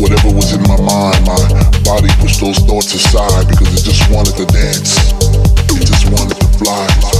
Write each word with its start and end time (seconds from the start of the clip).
whatever 0.00 0.34
was 0.34 0.52
in 0.54 0.62
my 0.62 0.78
mind, 0.80 1.26
my 1.26 1.82
body 1.84 2.08
pushed 2.20 2.40
those 2.40 2.58
thoughts 2.60 2.94
aside 2.94 3.48
because 3.48 3.68
it 3.74 3.84
just 3.92 4.10
wanted 4.10 4.36
to 4.36 4.46
dance. 4.46 4.96
It 5.72 5.86
just 5.86 6.04
wanted 6.10 6.38
to 6.40 6.46
fly. 6.58 7.19